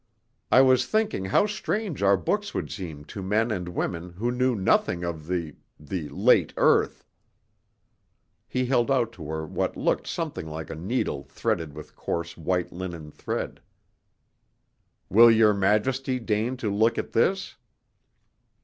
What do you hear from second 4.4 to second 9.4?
nothing of the the late earth." He held out to